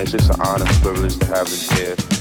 [0.00, 2.19] it's just an honor and privilege to have him here.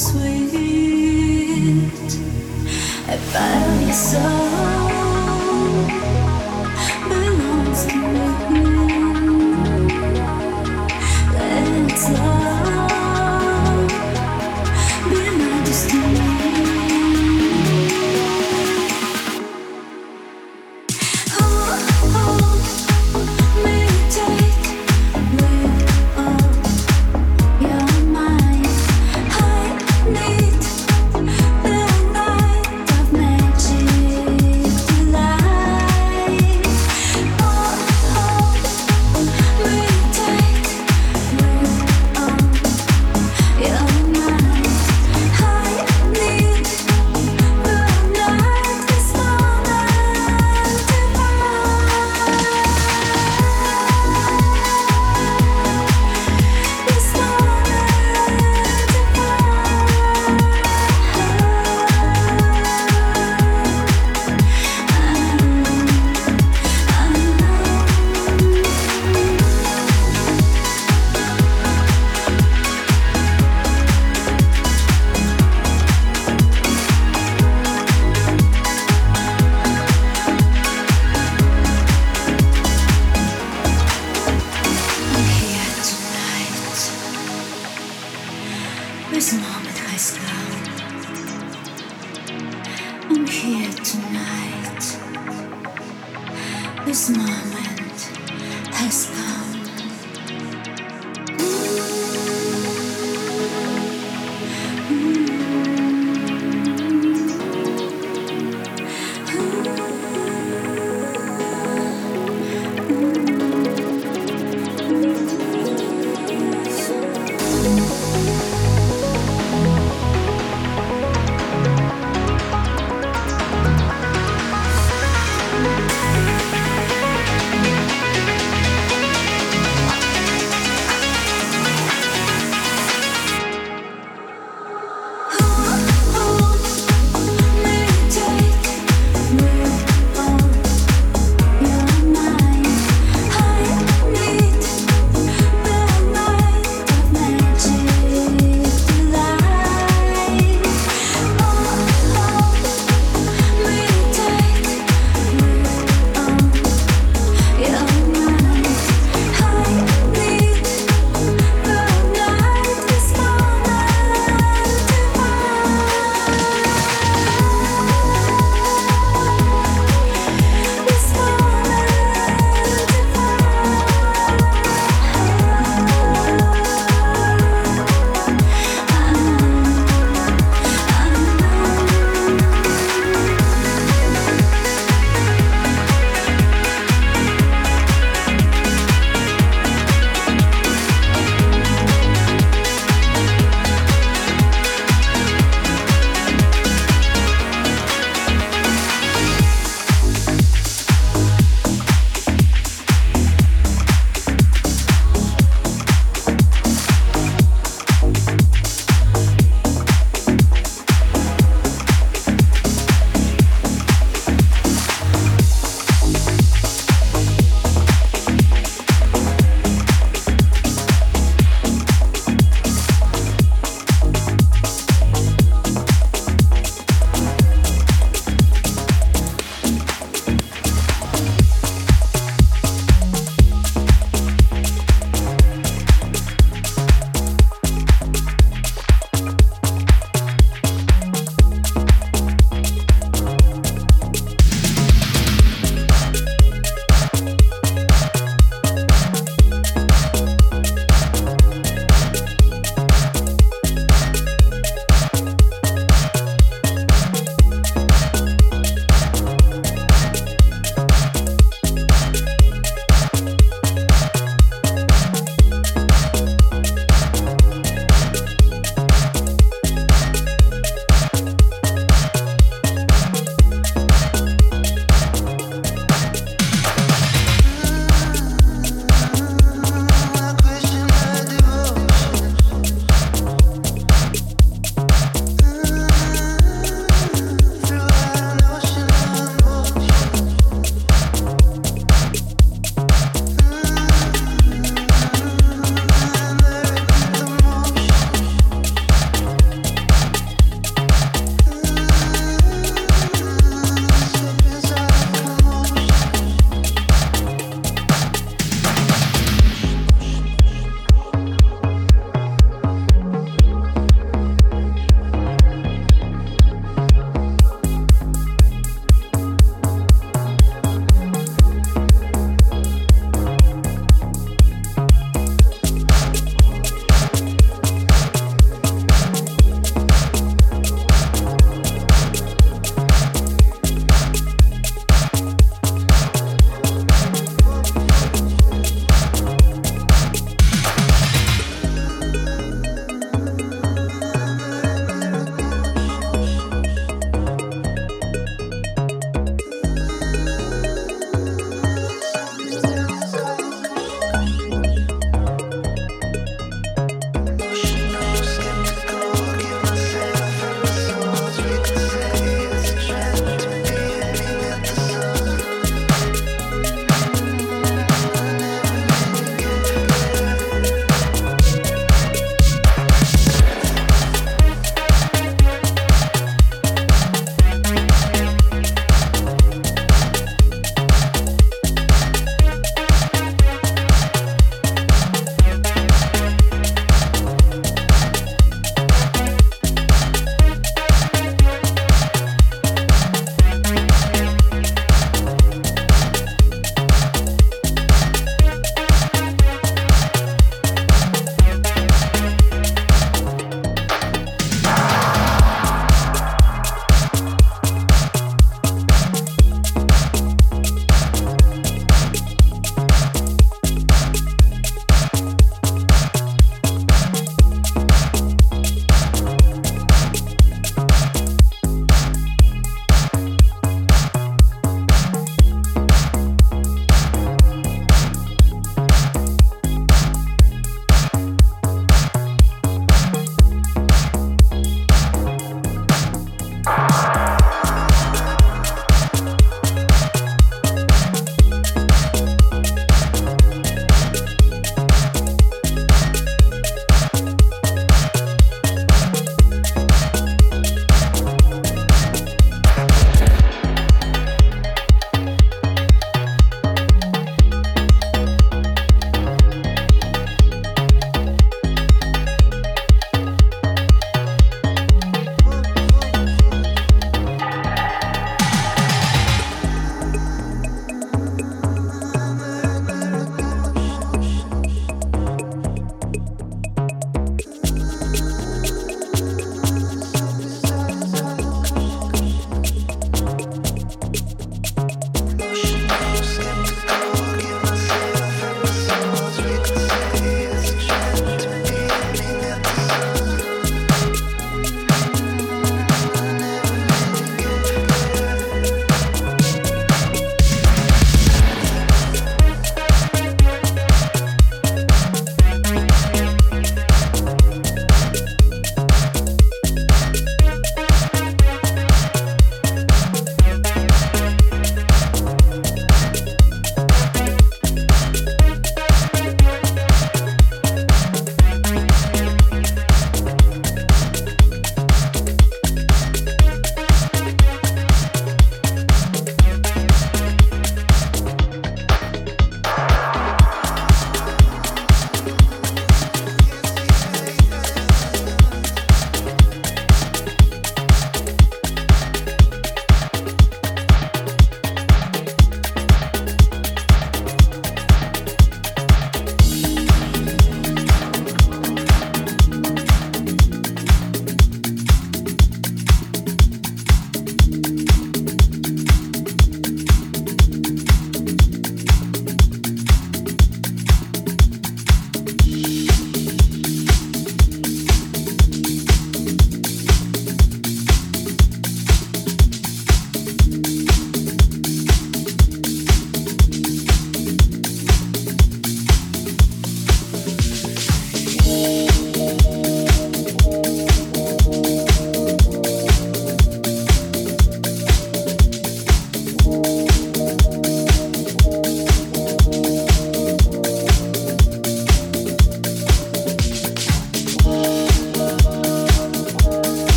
[0.00, 0.54] sweet
[3.06, 4.69] about your soul.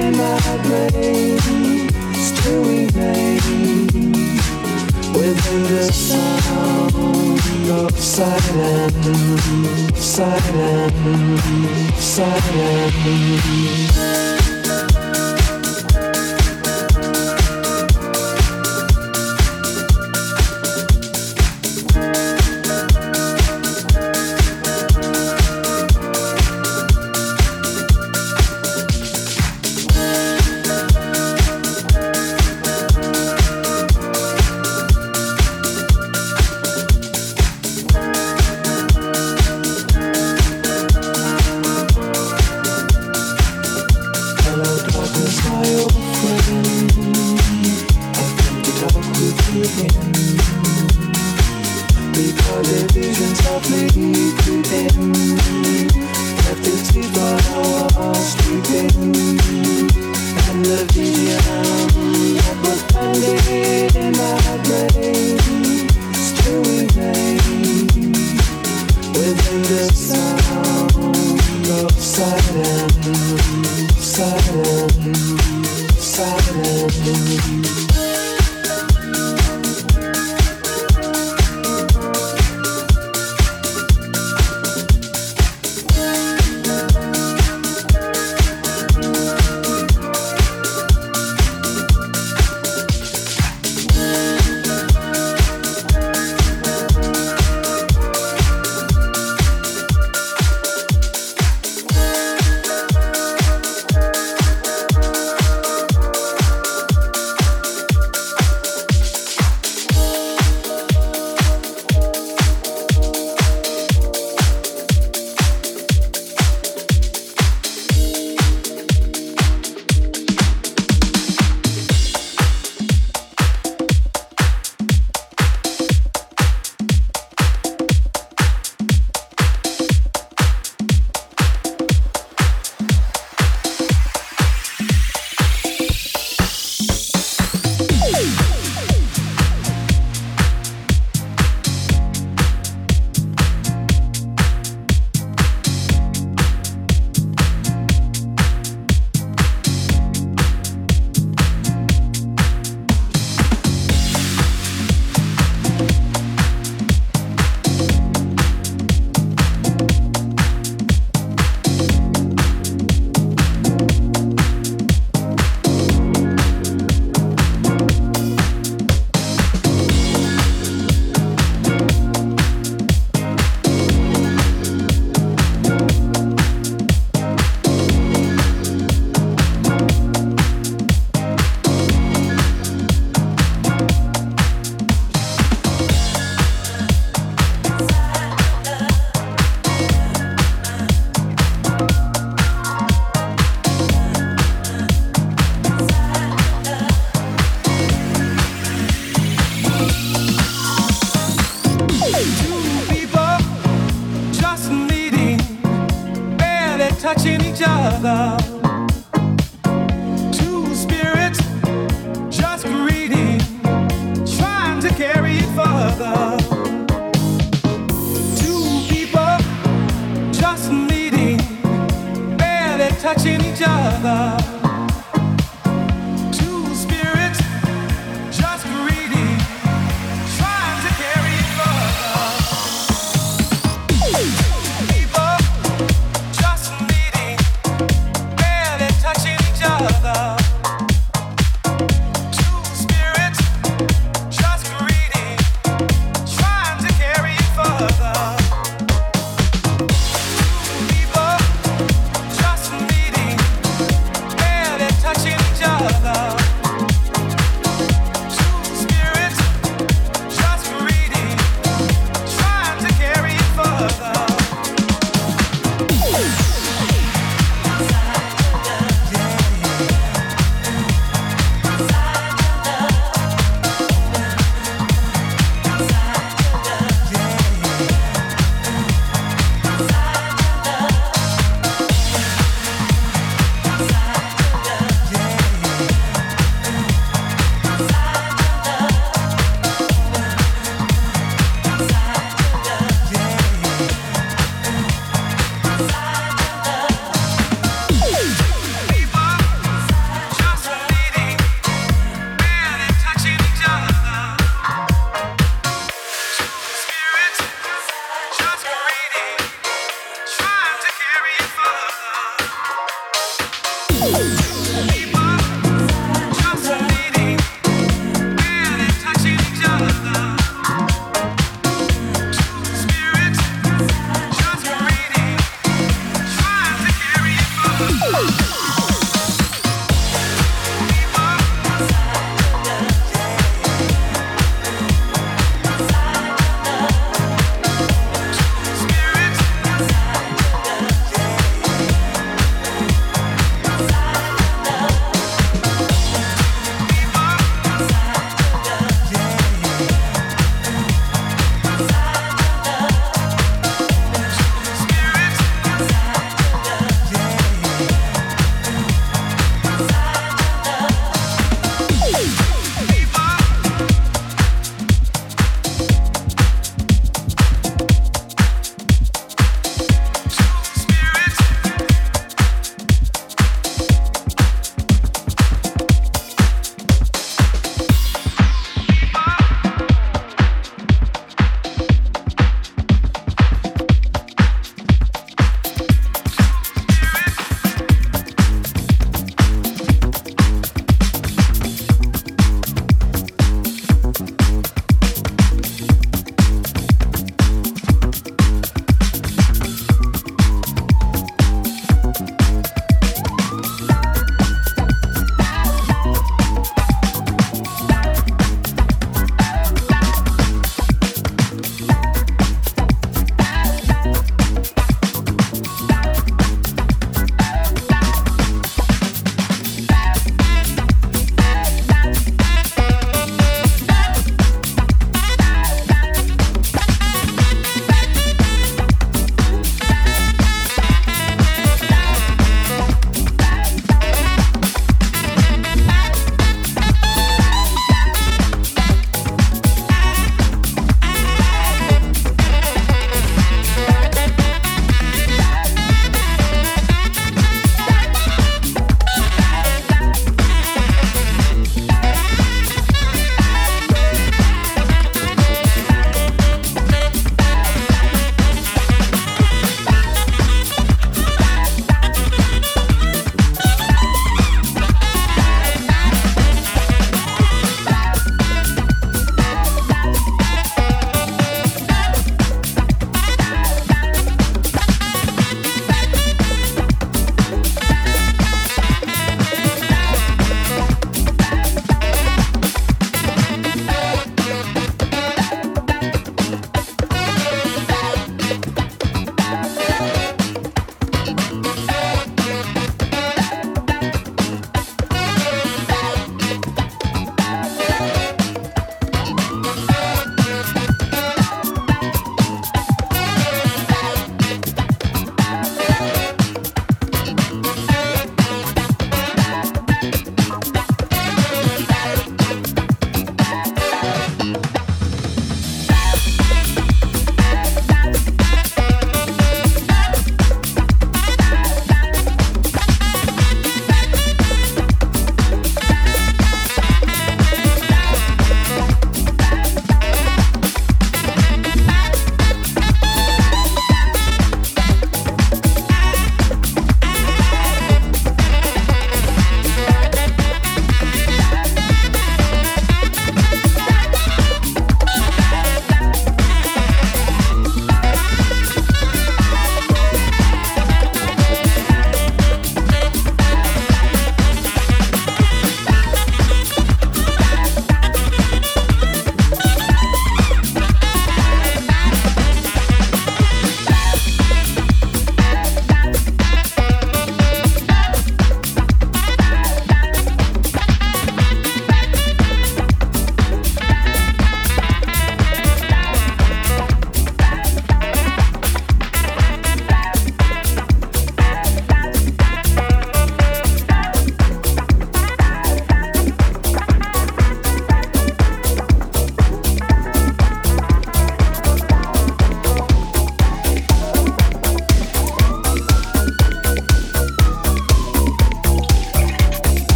[0.00, 1.36] In my brain
[5.14, 6.94] within the sound
[7.70, 9.06] of silence,
[9.96, 11.44] silence,
[12.16, 13.60] silence.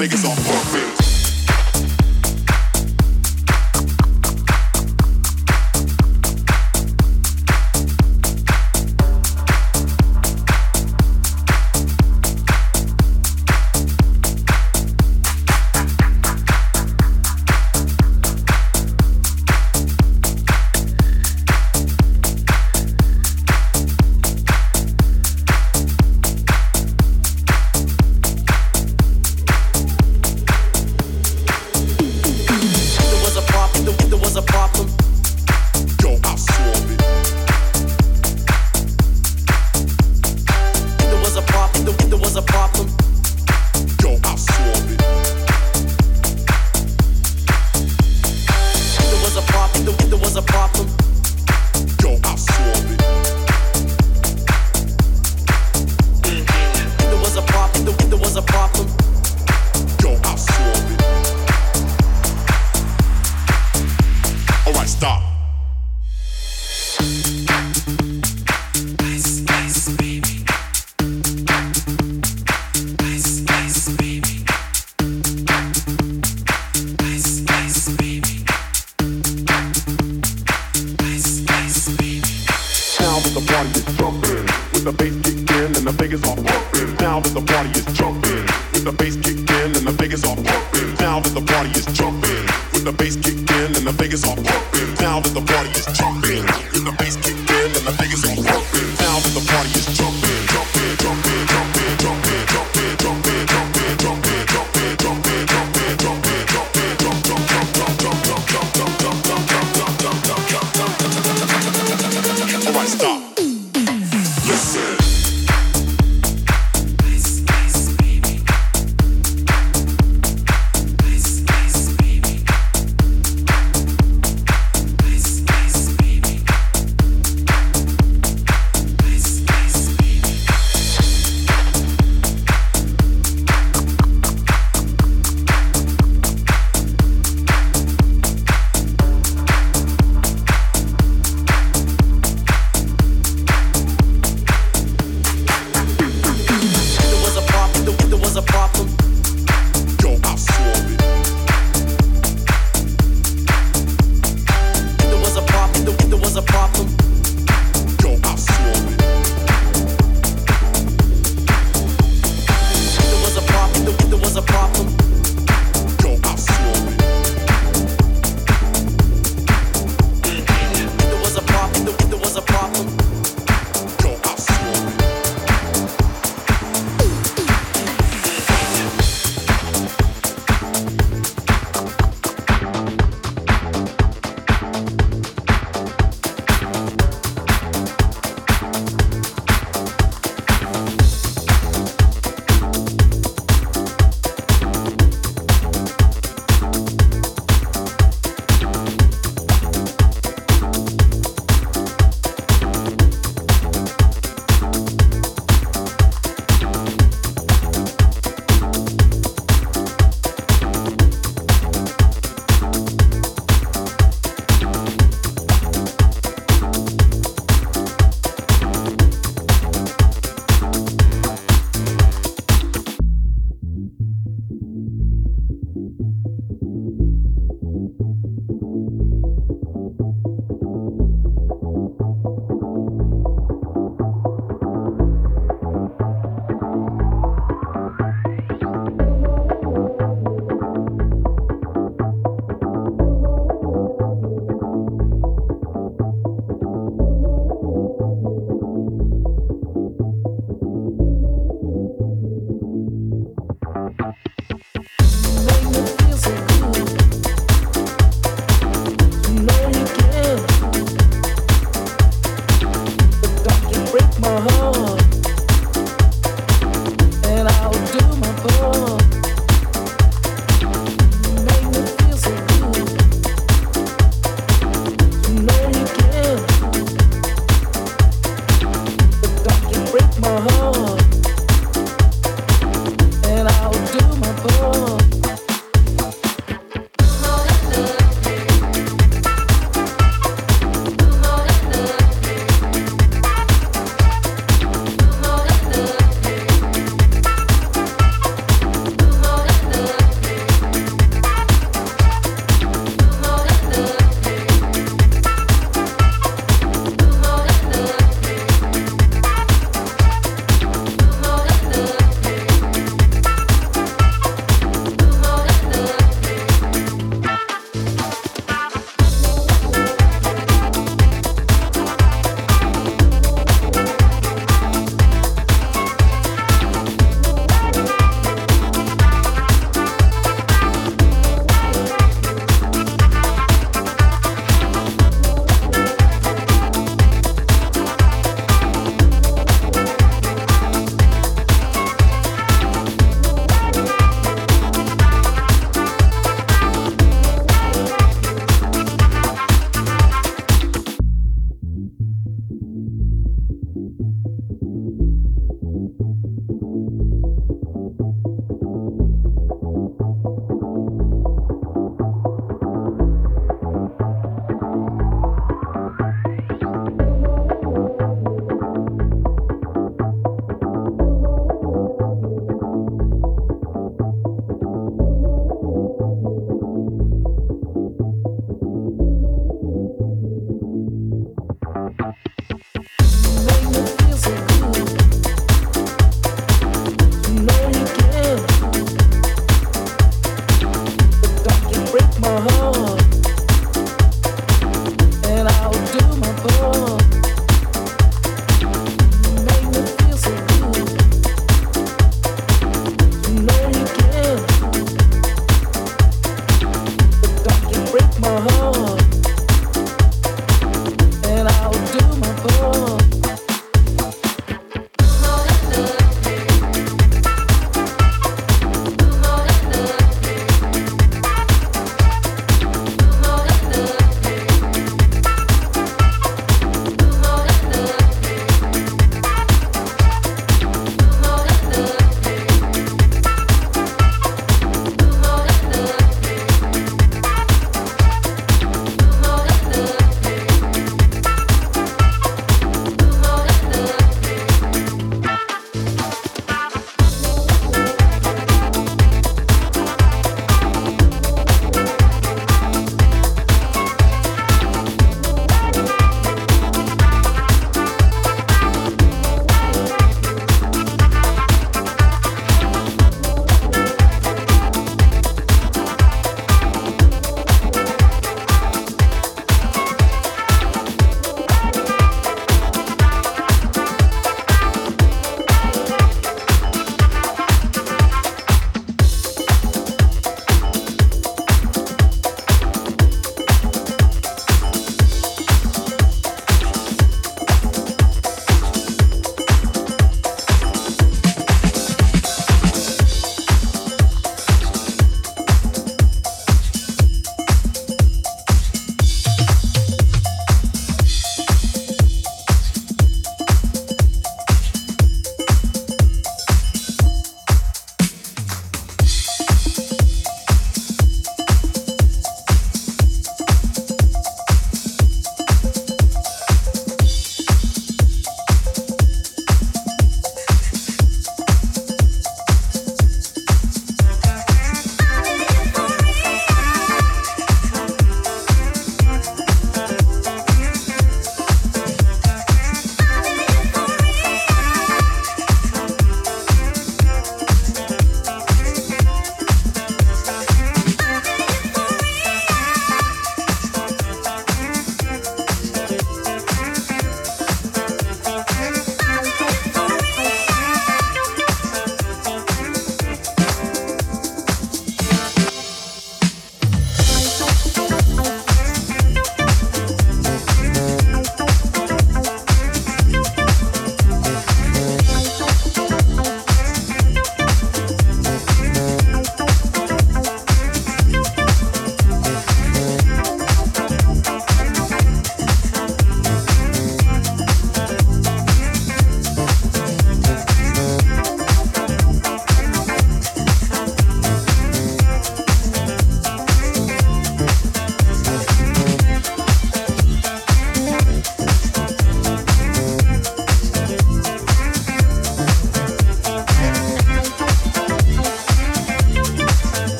[0.00, 0.79] Vegas are pumping.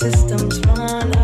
[0.00, 1.23] Control it.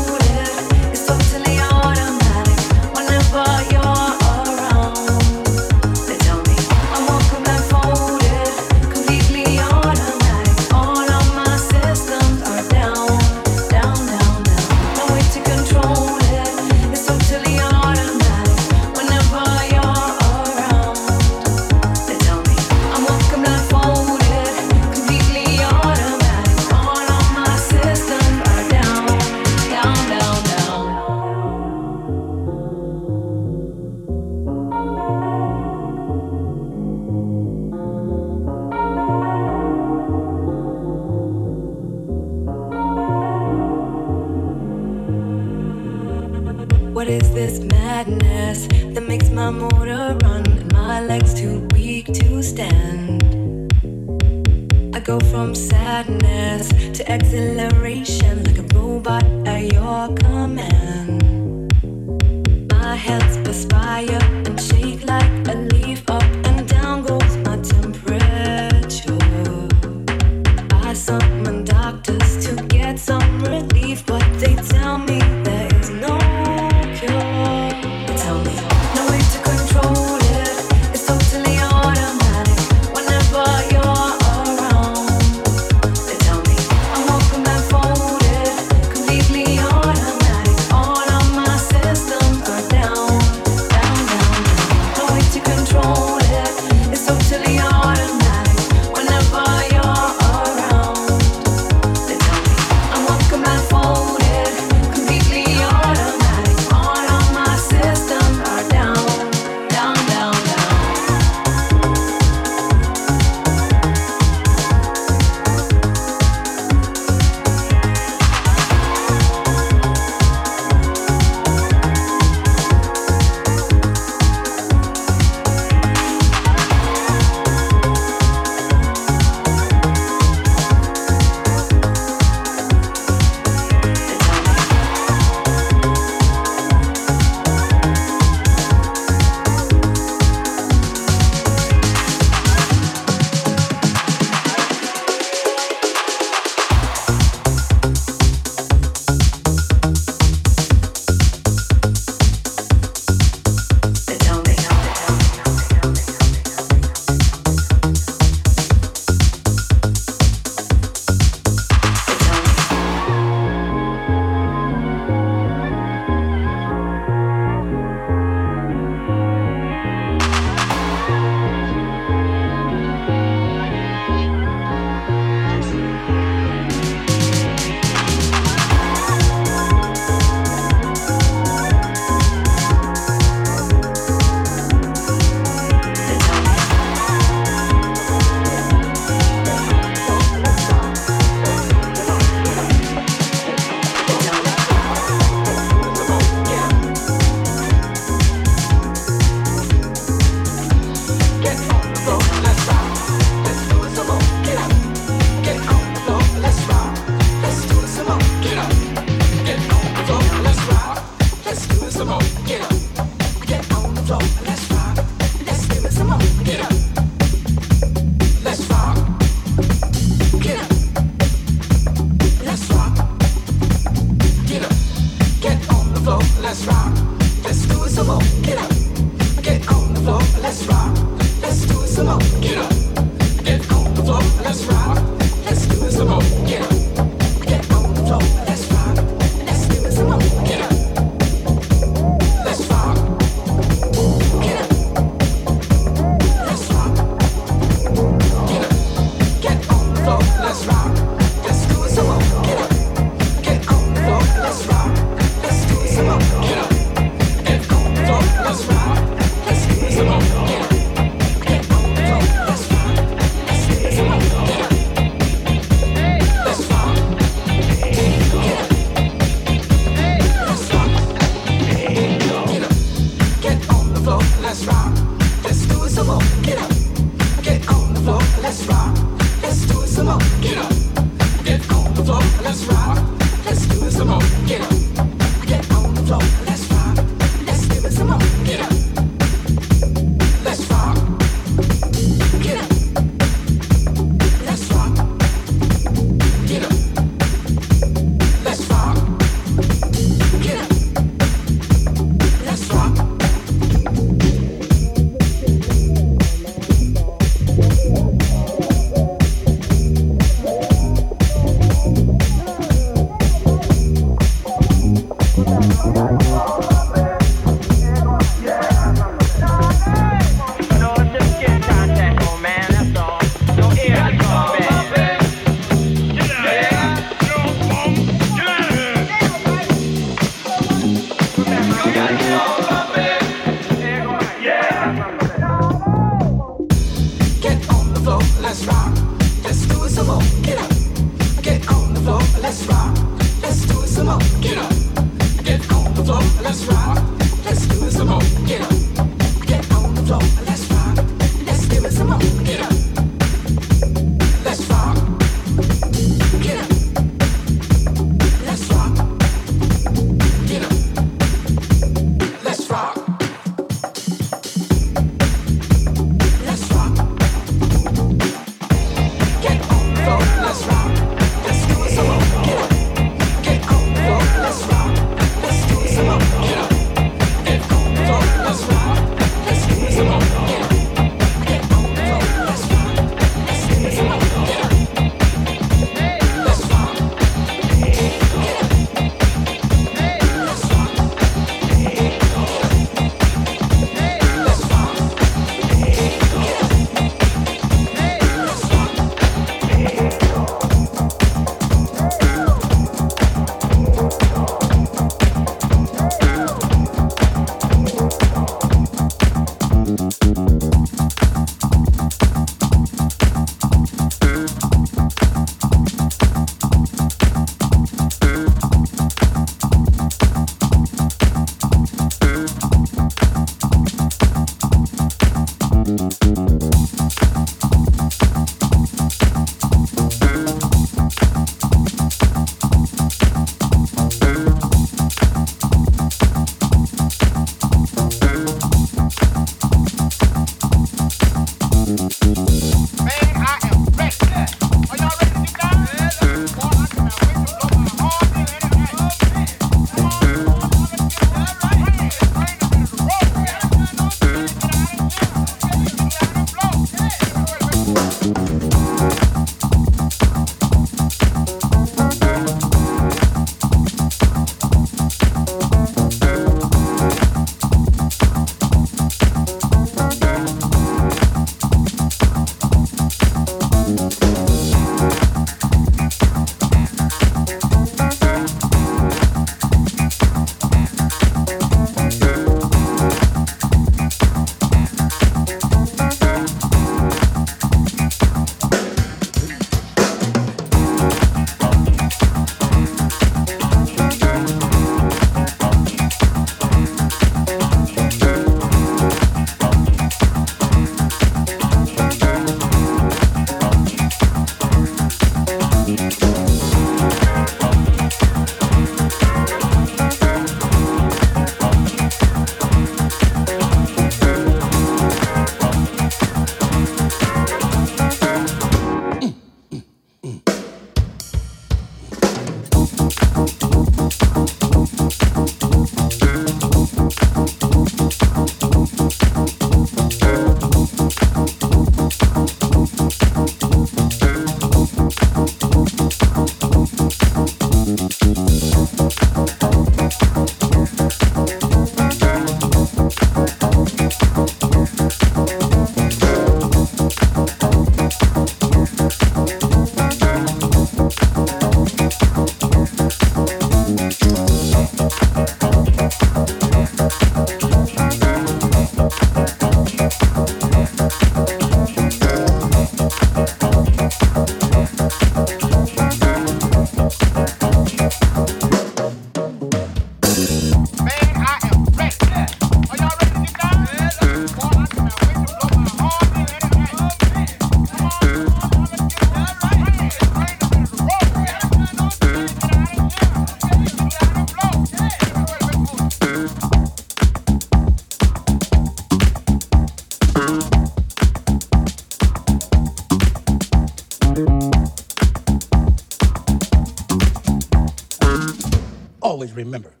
[599.41, 600.00] always remember.